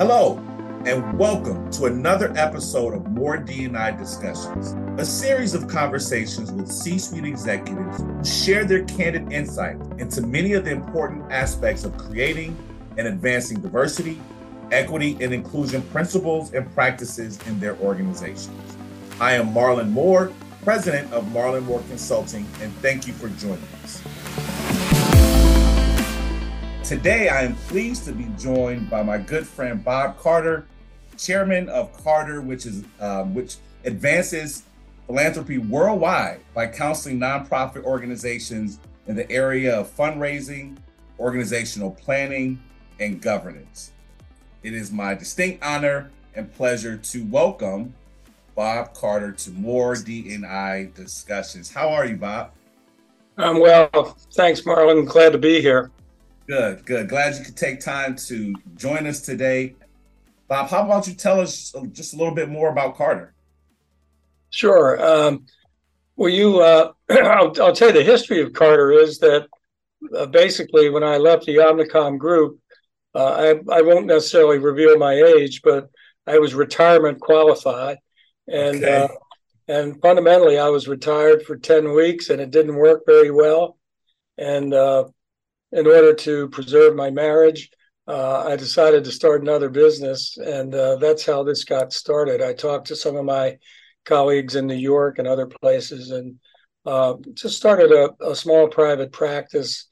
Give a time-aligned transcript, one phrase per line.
[0.00, 0.38] Hello,
[0.86, 7.26] and welcome to another episode of More D&I Discussions, a series of conversations with C-suite
[7.26, 12.56] executives who share their candid insight into many of the important aspects of creating
[12.96, 14.18] and advancing diversity,
[14.72, 18.76] equity, and inclusion principles and practices in their organizations.
[19.20, 20.32] I am Marlon Moore,
[20.64, 24.02] president of Marlon Moore Consulting, and thank you for joining us.
[26.90, 30.66] Today, I am pleased to be joined by my good friend Bob Carter,
[31.16, 34.64] chairman of Carter, which is um, which advances
[35.06, 40.78] philanthropy worldwide by counseling nonprofit organizations in the area of fundraising,
[41.20, 42.60] organizational planning,
[42.98, 43.92] and governance.
[44.64, 47.94] It is my distinct honor and pleasure to welcome
[48.56, 51.72] Bob Carter to more D&I discussions.
[51.72, 52.50] How are you, Bob?
[53.38, 54.18] I'm well.
[54.32, 55.06] Thanks, Marlon.
[55.06, 55.92] Glad to be here.
[56.50, 57.08] Good, good.
[57.08, 59.76] Glad you could take time to join us today.
[60.48, 63.34] Bob, how about you tell us just a little bit more about Carter?
[64.50, 65.00] Sure.
[65.00, 65.46] Um,
[66.16, 69.46] well, you, uh, I'll, I'll, tell you the history of Carter is that
[70.18, 72.58] uh, basically when I left the Omnicom group,
[73.14, 75.88] uh, I, I won't necessarily reveal my age, but
[76.26, 77.98] I was retirement qualified,
[78.48, 79.02] and okay.
[79.04, 79.08] Uh,
[79.68, 83.78] and fundamentally I was retired for ten weeks, and it didn't work very well,
[84.36, 85.04] and uh,
[85.72, 87.70] in order to preserve my marriage,
[88.08, 92.42] uh, I decided to start another business, and uh, that's how this got started.
[92.42, 93.58] I talked to some of my
[94.04, 96.36] colleagues in New York and other places, and
[96.86, 99.90] uh, just started a, a, small private practice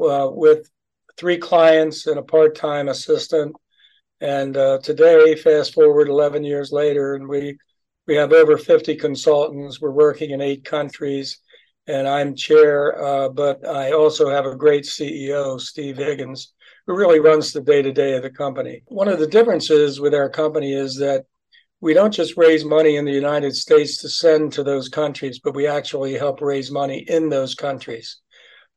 [0.00, 0.70] uh, with
[1.18, 3.54] three clients and a part-time assistant.
[4.20, 7.58] And uh, today, fast forward 11 years later, and we
[8.06, 9.80] we have over 50 consultants.
[9.80, 11.38] We're working in eight countries
[11.88, 16.52] and I'm chair, uh, but I also have a great CEO, Steve Higgins,
[16.86, 18.82] who really runs the day to day of the company.
[18.86, 21.24] One of the differences with our company is that
[21.80, 25.56] we don't just raise money in the United States to send to those countries, but
[25.56, 28.18] we actually help raise money in those countries,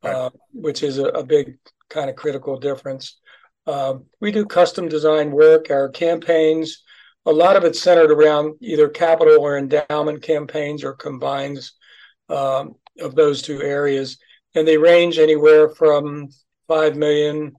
[0.04, 0.14] right.
[0.14, 1.58] uh, which is a, a, big
[1.90, 3.20] kind of critical difference.
[3.68, 5.70] Uh, we do custom design work.
[5.70, 6.84] Our campaigns,
[7.26, 11.74] a lot of it's centered around either capital or endowment campaigns or combines.
[12.30, 14.18] Um, of those two areas,
[14.56, 16.30] and they range anywhere from
[16.68, 17.54] five million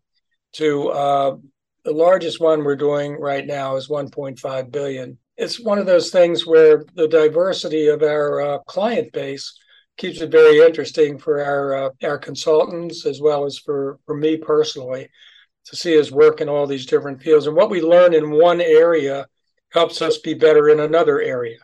[0.53, 1.37] to uh,
[1.84, 5.19] the largest one we're doing right now is 1.5 billion.
[5.37, 9.59] It's one of those things where the diversity of our uh, client base
[9.97, 14.37] keeps it very interesting for our uh, our consultants as well as for for me
[14.37, 15.09] personally
[15.64, 17.47] to see us work in all these different fields.
[17.47, 19.26] And what we learn in one area
[19.70, 21.59] helps us be better in another area.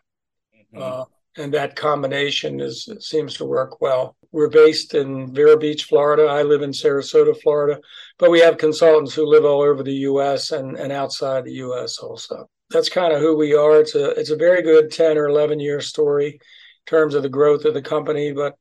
[0.74, 0.82] Mm-hmm.
[0.82, 1.04] Uh,
[1.38, 4.16] and that combination is seems to work well.
[4.32, 6.24] We're based in Vero Beach, Florida.
[6.24, 7.80] I live in Sarasota, Florida,
[8.18, 10.50] but we have consultants who live all over the U.S.
[10.50, 11.98] and, and outside the U.S.
[11.98, 12.48] also.
[12.70, 13.80] That's kind of who we are.
[13.80, 16.40] It's a it's a very good ten or eleven year story in
[16.86, 18.54] terms of the growth of the company, but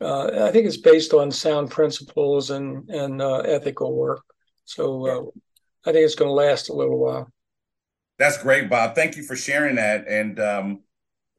[0.00, 4.22] uh, I think it's based on sound principles and and uh, ethical work.
[4.64, 7.30] So uh, I think it's going to last a little while.
[8.18, 8.94] That's great, Bob.
[8.94, 10.08] Thank you for sharing that.
[10.08, 10.80] And um,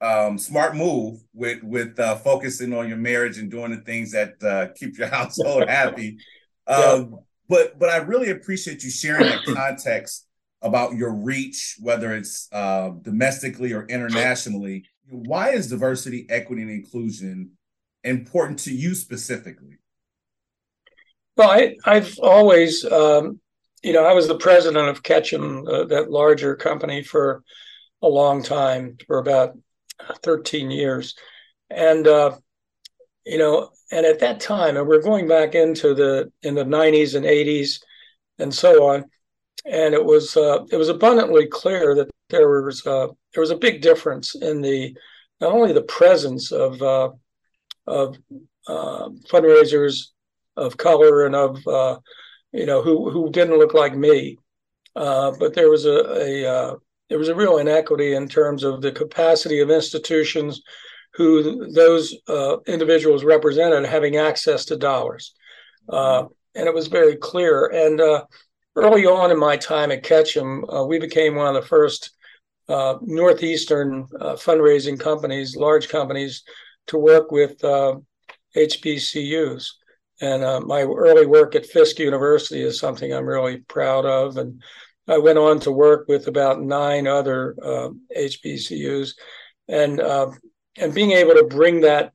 [0.02, 4.42] um, smart move with with uh, focusing on your marriage and doing the things that
[4.44, 6.18] uh, keep your household happy.
[6.70, 7.18] Um, yeah.
[7.48, 10.28] But but I really appreciate you sharing that context
[10.62, 14.84] about your reach, whether it's uh, domestically or internationally.
[15.10, 17.52] Why is diversity, equity, and inclusion
[18.04, 19.78] important to you specifically?
[21.36, 23.40] Well, I, I've always, um,
[23.84, 27.44] you know, I was the president of Ketchum, uh, that larger company, for
[28.02, 29.58] a long time, for about
[30.24, 31.16] 13 years.
[31.70, 32.38] And, uh,
[33.26, 37.16] you know, and at that time, and we're going back into the in the 90s
[37.16, 37.82] and 80s
[38.40, 39.06] and so on,
[39.66, 43.58] and it was uh, it was abundantly clear that there was uh, there was a
[43.58, 44.96] big difference in the
[45.40, 47.10] not only the presence of uh,
[47.86, 48.18] of
[48.68, 50.08] uh, fundraisers
[50.56, 51.98] of color and of uh,
[52.52, 54.38] you know who who didn't look like me,
[54.96, 56.76] uh, but there was a, a
[57.10, 60.62] there was a real inequity in terms of the capacity of institutions
[61.14, 65.34] who those uh, individuals represented having access to dollars.
[65.90, 67.68] Uh, and it was very clear.
[67.68, 68.26] And uh,
[68.76, 72.12] early on in my time at Ketchum, uh, we became one of the first
[72.70, 76.44] uh, Northeastern uh, fundraising companies, large companies,
[76.88, 77.60] to work with
[78.56, 79.68] HBCUs.
[80.20, 84.38] And my early work at Fisk University is something I'm really proud of.
[84.38, 84.62] And
[85.08, 89.14] I went on to work with about nine other uh, HBCUs,
[89.68, 90.32] and uh,
[90.78, 92.14] and being able to bring that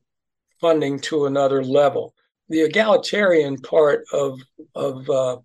[0.61, 2.15] funding to another level.
[2.49, 4.41] The egalitarian part of
[4.75, 5.39] of uh,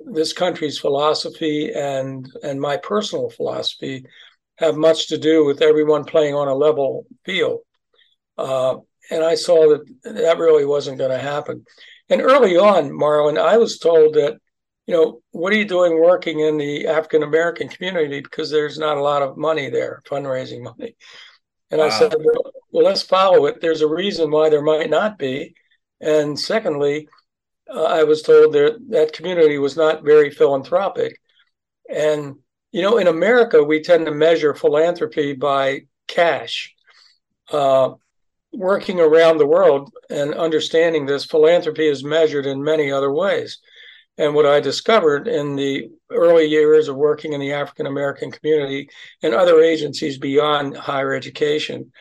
[0.00, 4.04] this country's philosophy and and my personal philosophy
[4.58, 7.60] have much to do with everyone playing on a level field.
[8.36, 8.76] Uh,
[9.10, 11.64] and I saw that that really wasn't going to happen.
[12.08, 14.38] And early on, Marlon, I was told that,
[14.88, 18.96] you know, what are you doing working in the African American community because there's not
[18.96, 20.96] a lot of money there, fundraising money.
[21.70, 21.88] And wow.
[21.88, 23.60] I said, well, well, let's follow it.
[23.60, 25.54] There's a reason why there might not be.
[26.00, 27.06] And secondly,
[27.70, 31.20] uh, I was told that that community was not very philanthropic.
[31.94, 32.36] And,
[32.72, 36.74] you know, in America, we tend to measure philanthropy by cash.
[37.50, 37.90] Uh,
[38.54, 43.58] working around the world and understanding this, philanthropy is measured in many other ways.
[44.18, 48.90] And what I discovered in the early years of working in the African American community
[49.22, 51.92] and other agencies beyond higher education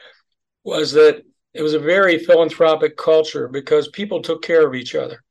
[0.63, 1.23] was that
[1.53, 5.23] it was a very philanthropic culture because people took care of each other.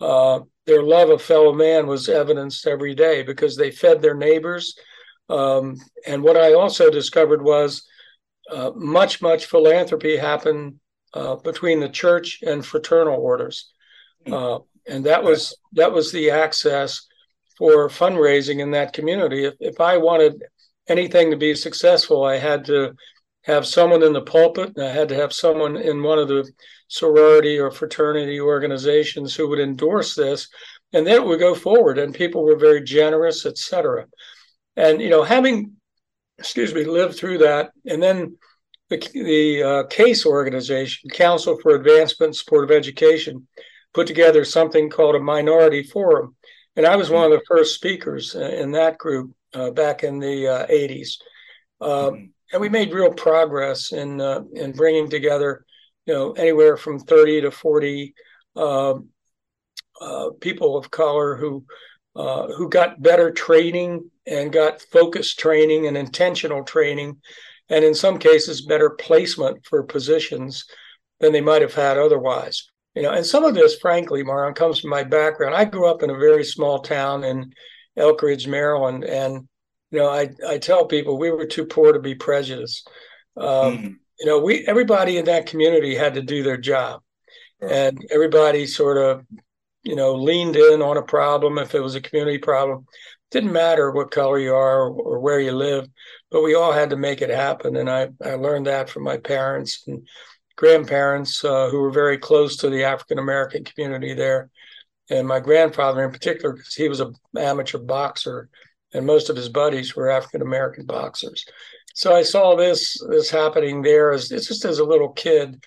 [0.00, 4.76] Uh, their love of fellow man was evidenced every day because they fed their neighbors.
[5.28, 5.76] Um,
[6.06, 7.86] and what I also discovered was
[8.50, 10.76] uh, much, much philanthropy happened
[11.14, 13.72] uh, between the church and fraternal orders,
[14.30, 14.58] uh,
[14.88, 17.06] and that was that was the access
[17.58, 19.44] for fundraising in that community.
[19.44, 20.42] If, if I wanted
[20.88, 22.94] anything to be successful, I had to
[23.42, 26.50] have someone in the pulpit, and I had to have someone in one of the
[26.88, 30.48] sorority or fraternity organizations who would endorse this,
[30.92, 31.98] and then it would go forward.
[31.98, 34.06] And people were very generous, etc.
[34.76, 35.76] And you know, having
[36.38, 37.70] excuse me, lived through that.
[37.86, 38.36] And then
[38.88, 43.46] the, the uh, CASE organization, Council for Advancement and Support of Education,
[43.96, 46.36] put together something called a minority forum.
[46.76, 50.46] And I was one of the first speakers in that group uh, back in the
[50.46, 51.16] uh, 80s.
[51.80, 52.24] Um, mm-hmm.
[52.52, 55.64] And we made real progress in uh, in bringing together,
[56.04, 58.14] you know, anywhere from 30 to 40
[58.54, 59.08] um,
[60.00, 61.64] uh, people of color who
[62.14, 67.16] uh, who got better training and got focused training and intentional training,
[67.70, 70.66] and in some cases, better placement for positions
[71.18, 72.70] than they might have had otherwise.
[72.96, 75.54] You know, and some of this, frankly, Marlon, comes from my background.
[75.54, 77.52] I grew up in a very small town in
[77.98, 79.46] Elkridge, Maryland, and
[79.90, 82.88] you know, I I tell people we were too poor to be prejudiced.
[83.36, 83.86] Um, mm-hmm.
[84.18, 87.02] You know, we everybody in that community had to do their job,
[87.60, 87.70] right.
[87.70, 89.26] and everybody sort of
[89.82, 92.86] you know leaned in on a problem if it was a community problem
[93.30, 95.88] didn't matter what color you are or, or, where you live,
[96.30, 97.76] but we all had to make it happen.
[97.76, 100.06] And I, I learned that from my parents and
[100.56, 104.50] grandparents uh, who were very close to the African American community there.
[105.08, 108.48] And my grandfather in particular, because he was an amateur boxer
[108.92, 111.44] and most of his buddies were African American boxers.
[111.94, 115.62] So I saw this this happening there as it's just as a little kid.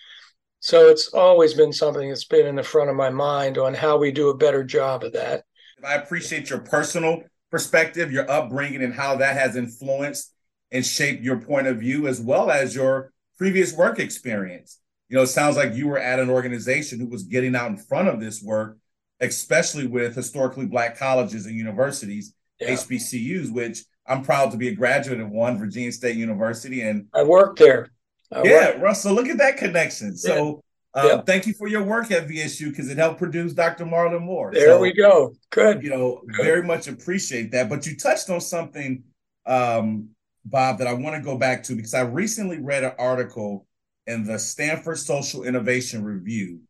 [0.61, 3.97] So it's always been something that's been in the front of my mind on how
[3.97, 5.43] we do a better job of that.
[5.85, 10.33] I appreciate your personal perspective, your upbringing, and how that has influenced
[10.71, 14.79] and shaped your point of view, as well as your previous work experience.
[15.07, 17.77] You know, it sounds like you were at an organization who was getting out in
[17.77, 18.77] front of this work,
[19.19, 22.69] especially with historically Black colleges and universities, yeah.
[22.75, 26.81] HBCUs, which I'm proud to be a graduate of one, Virginia State University.
[26.81, 27.89] And I worked there.
[28.31, 28.81] I yeah, worked.
[28.81, 30.15] Russell, look at that connection.
[30.15, 30.63] So
[30.93, 33.85] uh, Thank you for your work at VSU because it helped produce Dr.
[33.85, 34.51] Marlon Moore.
[34.53, 35.33] There so, we go.
[35.51, 35.83] Good.
[35.83, 36.45] You know, Good.
[36.45, 37.69] very much appreciate that.
[37.69, 39.03] But you touched on something,
[39.45, 40.09] um,
[40.49, 43.67] Bob, that I want to go back to because I recently read an article
[44.07, 46.61] in the Stanford Social Innovation Review.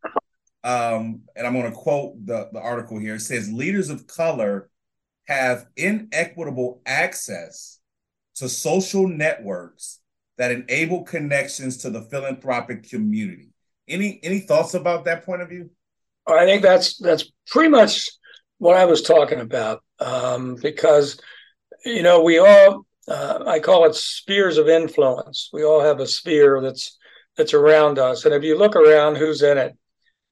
[0.63, 3.15] Um, and I'm going to quote the, the article here.
[3.15, 4.69] It says leaders of color
[5.27, 7.79] have inequitable access
[8.35, 9.99] to social networks
[10.37, 13.49] that enable connections to the philanthropic community.
[13.87, 15.69] Any any thoughts about that point of view?
[16.27, 18.09] I think that's that's pretty much
[18.57, 21.19] what I was talking about um, because
[21.85, 25.49] you know we all uh, I call it spheres of influence.
[25.51, 26.97] We all have a sphere that's
[27.35, 29.77] that's around us, and if you look around, who's in it?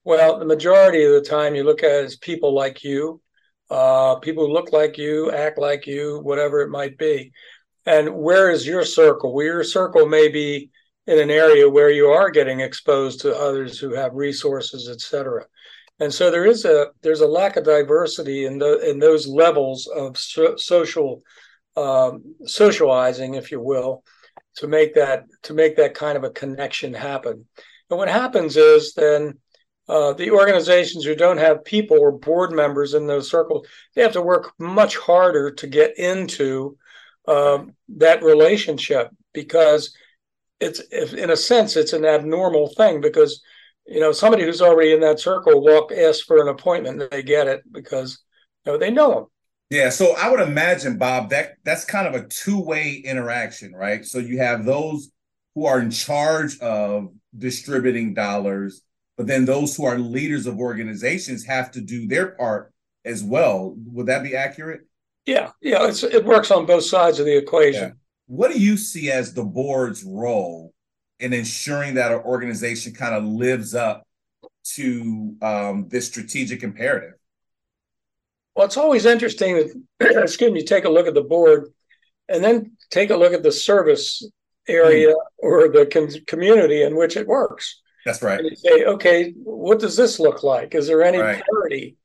[0.04, 3.22] Well, the majority of the time, you look at it as people like you,
[3.70, 7.32] uh, people who look like you, act like you, whatever it might be.
[7.86, 9.34] And where is your circle?
[9.34, 10.70] Well, your circle may be
[11.08, 15.46] in an area where you are getting exposed to others who have resources, et cetera.
[16.00, 19.88] And so there is a there's a lack of diversity in the in those levels
[19.88, 21.24] of so, social
[21.78, 24.04] um, socializing, if you will,
[24.58, 27.46] to make that to make that kind of a connection happen.
[27.90, 29.40] And what happens is then
[29.88, 34.14] uh, the organizations who don't have people or board members in those circles, they have
[34.14, 36.78] to work much harder to get into
[37.28, 39.96] um, that relationship because
[40.60, 43.42] it's if, in a sense it's an abnormal thing because
[43.86, 47.24] you know somebody who's already in that circle walk ask for an appointment and they
[47.24, 48.20] get it because
[48.66, 49.26] You know, they know them.
[49.70, 54.06] Yeah, so I would imagine, Bob, that that's kind of a two-way interaction, right?
[54.06, 55.12] So you have those
[55.56, 58.82] who are in charge of distributing dollars,
[59.18, 62.72] but then those who are leaders of organizations have to do their part
[63.04, 63.76] as well.
[63.88, 64.82] Would that be accurate?
[65.26, 67.90] Yeah, yeah, it works on both sides of the equation.
[67.90, 67.92] Yeah.
[68.28, 70.74] What do you see as the board's role
[71.20, 74.08] in ensuring that an organization kind of lives up
[74.76, 77.16] to um, this strategic imperative?
[78.58, 81.72] Well, it's always interesting that, excuse me, take a look at the board
[82.28, 84.28] and then take a look at the service
[84.68, 85.16] area mm.
[85.38, 87.82] or the com- community in which it works.
[88.04, 88.40] That's right.
[88.40, 90.74] And you say, okay, what does this look like?
[90.74, 91.44] Is there any right.
[91.52, 91.98] parity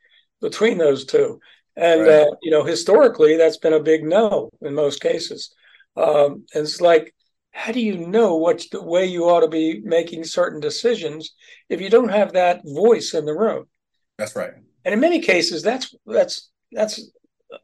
[0.42, 1.40] between those two?
[1.74, 2.28] And, right.
[2.28, 5.54] uh, you know, historically, that's been a big no in most cases.
[5.96, 7.14] Um, and it's like,
[7.52, 11.34] how do you know what's the way you ought to be making certain decisions
[11.70, 13.68] if you don't have that voice in the room?
[14.18, 14.52] That's right.
[14.84, 17.00] And in many cases, that's that's that's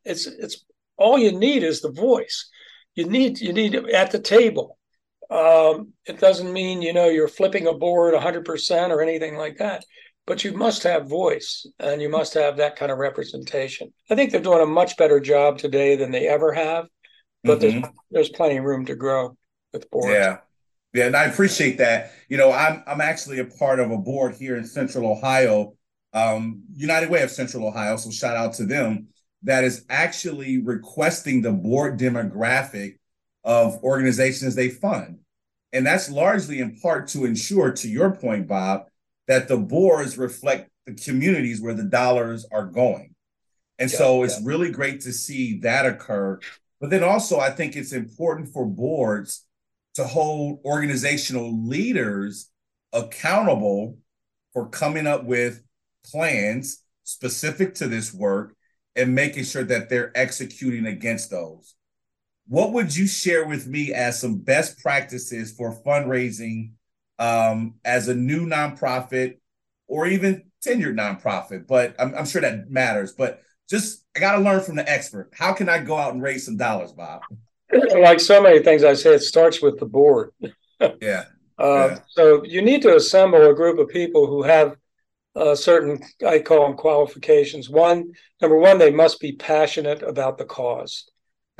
[0.04, 0.64] it's it's
[0.96, 2.48] all you need is the voice.
[2.94, 4.78] You need you need at the table.
[5.30, 9.84] Um, it doesn't mean you know you're flipping a board 100% or anything like that,
[10.26, 13.92] but you must have voice and you must have that kind of representation.
[14.10, 16.86] I think they're doing a much better job today than they ever have,
[17.44, 17.80] but mm-hmm.
[17.80, 19.36] there's there's plenty of room to grow
[19.72, 20.12] with boards.
[20.12, 20.38] Yeah.
[20.94, 22.12] Yeah, and I appreciate that.
[22.28, 25.74] You know, I'm I'm actually a part of a board here in Central Ohio
[26.12, 29.08] um, United Way of Central Ohio, so shout out to them,
[29.42, 32.96] that is actually requesting the board demographic
[33.44, 35.18] of organizations they fund.
[35.72, 38.86] And that's largely in part to ensure, to your point, Bob,
[39.26, 43.14] that the boards reflect the communities where the dollars are going.
[43.78, 44.46] And yeah, so it's yeah.
[44.46, 46.40] really great to see that occur.
[46.80, 49.44] But then also, I think it's important for boards
[49.94, 52.50] to hold organizational leaders
[52.92, 53.98] accountable
[54.52, 55.62] for coming up with
[56.10, 58.54] plans specific to this work
[58.96, 61.74] and making sure that they're executing against those.
[62.46, 66.72] What would you share with me as some best practices for fundraising
[67.18, 69.38] um, as a new nonprofit
[69.86, 71.66] or even tenured nonprofit?
[71.66, 73.12] But I'm, I'm sure that matters.
[73.12, 75.30] But just I got to learn from the expert.
[75.32, 77.22] How can I go out and raise some dollars, Bob?
[77.70, 80.30] Like so many things I say, it starts with the board.
[80.40, 81.24] yeah.
[81.58, 81.98] Uh, yeah.
[82.08, 84.76] So you need to assemble a group of people who have
[85.36, 87.68] uh, certain, I call them qualifications.
[87.68, 91.08] One, number one, they must be passionate about the cause.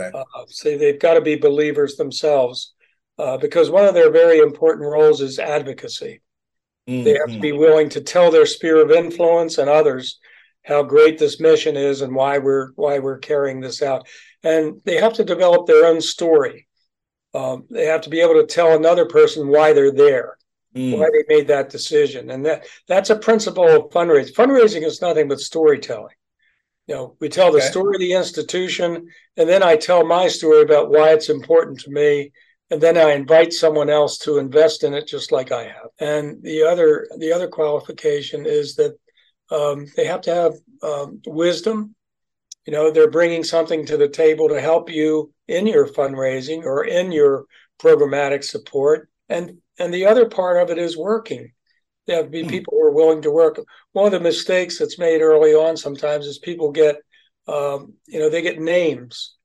[0.00, 0.16] Okay.
[0.16, 2.74] Uh, so they've got to be believers themselves,
[3.18, 6.20] uh, because one of their very important roles is advocacy.
[6.88, 7.04] Mm-hmm.
[7.04, 10.18] They have to be willing to tell their sphere of influence and others
[10.62, 14.06] how great this mission is and why we're why we're carrying this out.
[14.42, 16.66] And they have to develop their own story.
[17.34, 20.37] Um, they have to be able to tell another person why they're there
[20.78, 20.98] mm.
[20.98, 22.30] why they made that decision.
[22.30, 24.34] And that that's a principle of fundraising.
[24.34, 26.14] Fundraising is nothing but storytelling.
[26.86, 30.62] You know, we tell the story of the institution, and then I tell my story
[30.62, 32.32] about why it's important to me,
[32.70, 35.90] and then I invite someone else to invest in it just like I have.
[35.98, 38.96] And the other the other qualification is that
[39.50, 41.94] um, they have to have um, wisdom.
[42.66, 46.84] You know, they're bringing something to the table to help you in your fundraising or
[46.84, 47.44] in your
[47.78, 51.52] programmatic support, and and the other part of it is working.
[52.06, 52.48] There have to be hmm.
[52.48, 53.60] people who are willing to work.
[53.92, 56.96] One of the mistakes that's made early on sometimes is people get,
[57.46, 59.36] um, you know, they get names,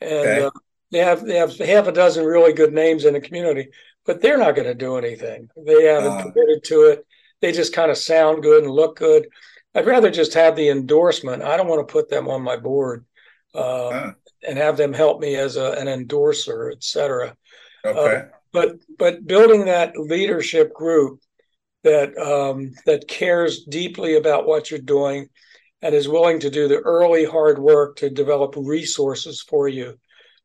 [0.00, 0.42] and okay.
[0.44, 0.50] uh,
[0.92, 3.68] they have they have half a dozen really good names in the community,
[4.06, 5.48] but they're not going to do anything.
[5.56, 7.06] They haven't uh, committed to it.
[7.40, 9.26] They just kind of sound good and look good.
[9.74, 11.42] I'd rather just have the endorsement.
[11.42, 13.04] I don't want to put them on my board
[13.54, 14.12] uh, uh,
[14.46, 17.36] and have them help me as a, an endorser, et cetera.
[17.84, 18.28] Okay.
[18.54, 21.20] But but building that leadership group
[21.82, 25.28] that um, that cares deeply about what you're doing
[25.82, 29.98] and is willing to do the early hard work to develop resources for you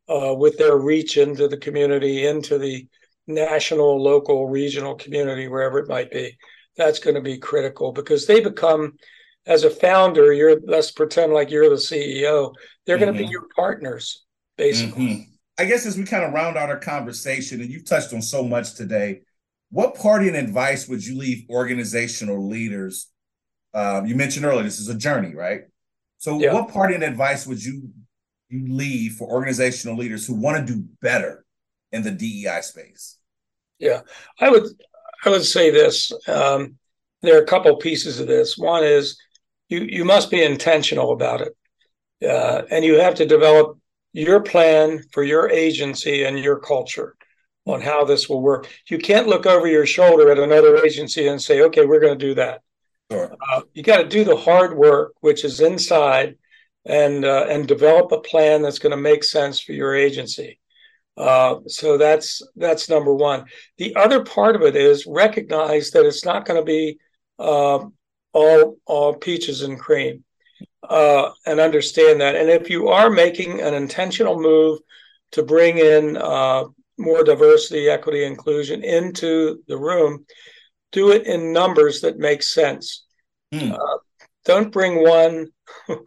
[0.09, 2.85] uh, with their reach into the community, into the
[3.27, 6.37] national, local, regional community, wherever it might be.
[6.75, 8.97] That's going to be critical because they become,
[9.45, 12.53] as a founder, you're let's pretend like you're the CEO.
[12.85, 13.05] They're mm-hmm.
[13.05, 14.25] going to be your partners,
[14.57, 15.05] basically.
[15.05, 15.28] Mm-hmm.
[15.59, 18.45] I guess as we kind of round out our conversation, and you've touched on so
[18.45, 19.23] much today,
[19.71, 23.11] what party and advice would you leave organizational leaders?
[23.73, 25.63] Um, you mentioned earlier this is a journey, right?
[26.17, 26.53] So, yeah.
[26.53, 27.89] what party and advice would you
[28.47, 31.45] you leave for organizational leaders who want to do better
[31.91, 33.17] in the DEI space?
[33.79, 34.01] Yeah,
[34.39, 34.63] I would
[35.25, 36.11] I would say this.
[36.25, 36.75] Um,
[37.21, 38.57] there are a couple pieces of this.
[38.57, 39.19] One is
[39.67, 41.53] you you must be intentional about it,
[42.25, 43.77] uh, and you have to develop
[44.13, 47.15] your plan for your agency and your culture
[47.65, 48.67] on how this will work.
[48.87, 52.25] You can't look over your shoulder at another agency and say, okay, we're going to
[52.25, 52.61] do that.
[53.11, 53.35] Sure.
[53.51, 56.35] Uh, you got to do the hard work, which is inside,
[56.85, 60.59] and uh, and develop a plan that's going to make sense for your agency.
[61.17, 63.45] Uh, so that's that's number one.
[63.77, 66.97] The other part of it is recognize that it's not going to be
[67.37, 67.79] uh,
[68.33, 70.23] all all peaches and cream,
[70.87, 72.35] uh, and understand that.
[72.35, 74.79] And if you are making an intentional move
[75.31, 76.65] to bring in uh,
[76.97, 80.25] more diversity, equity, inclusion into the room,
[80.91, 83.05] do it in numbers that make sense.
[83.53, 83.75] Mm.
[84.45, 85.47] don't bring one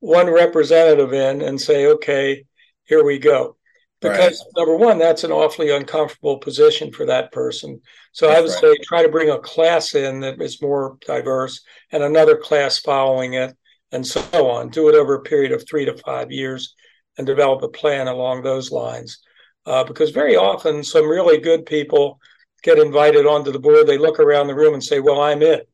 [0.00, 2.44] one representative in and say, okay,
[2.84, 3.56] here we go.
[4.00, 4.52] Because right.
[4.56, 7.80] number one, that's an awfully uncomfortable position for that person.
[8.12, 8.78] So that's I would right.
[8.78, 13.34] say try to bring a class in that is more diverse and another class following
[13.34, 13.56] it
[13.92, 14.68] and so on.
[14.68, 16.74] Do it over a period of three to five years
[17.18, 19.18] and develop a plan along those lines.
[19.64, 22.20] Uh, because very often some really good people
[22.62, 23.86] get invited onto the board.
[23.86, 25.68] They look around the room and say, well, I'm it.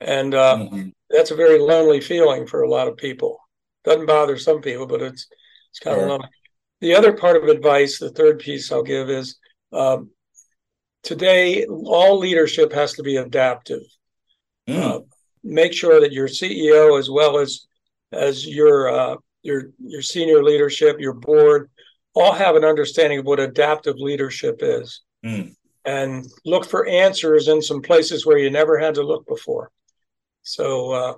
[0.00, 0.88] And uh, mm-hmm.
[1.10, 3.38] that's a very lonely feeling for a lot of people.
[3.84, 5.26] Doesn't bother some people, but it's
[5.70, 6.28] it's kind of lonely.
[6.80, 9.38] The other part of advice, the third piece I'll give is
[9.72, 10.10] um,
[11.02, 13.82] today all leadership has to be adaptive.
[14.68, 14.82] Mm.
[14.82, 15.00] Uh,
[15.46, 17.66] make sure that your CEO as well as
[18.12, 21.70] as your uh, your your senior leadership, your board,
[22.14, 25.54] all have an understanding of what adaptive leadership is, mm.
[25.84, 29.70] and look for answers in some places where you never had to look before.
[30.42, 31.14] So uh,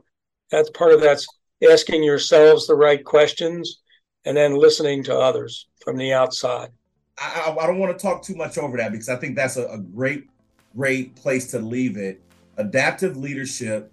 [0.50, 1.26] that's part of that's
[1.68, 3.80] asking yourselves the right questions
[4.24, 6.70] and then listening to others from the outside.
[7.18, 9.66] I, I don't want to talk too much over that because I think that's a,
[9.66, 10.28] a great,
[10.76, 12.20] great place to leave it.
[12.58, 13.92] Adaptive leadership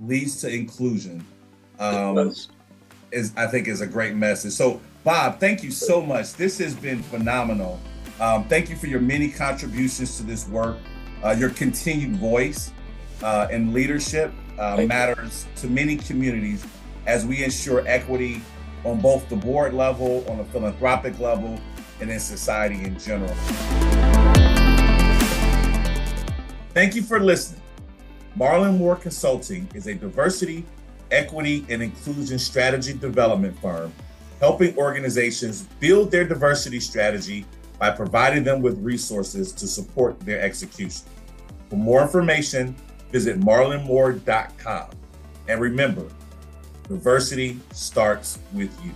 [0.00, 1.24] leads to inclusion.
[1.78, 2.32] Um,
[3.12, 4.52] is I think is a great message.
[4.52, 6.34] So, Bob, thank you so much.
[6.34, 7.80] This has been phenomenal.
[8.20, 10.78] Um, thank you for your many contributions to this work.
[11.22, 12.72] Uh, your continued voice
[13.22, 16.64] uh, and leadership uh, matters to many communities
[17.06, 18.40] as we ensure equity
[18.84, 21.58] on both the board level, on a philanthropic level,
[22.00, 23.34] and in society in general.
[26.74, 27.63] Thank you for listening.
[28.38, 30.64] Marlon Moore Consulting is a diversity,
[31.10, 33.92] equity, and inclusion strategy development firm
[34.40, 37.46] helping organizations build their diversity strategy
[37.78, 41.06] by providing them with resources to support their execution.
[41.70, 42.74] For more information,
[43.10, 44.90] visit marlonmoore.com.
[45.48, 46.08] And remember,
[46.88, 48.92] Diversity starts with you.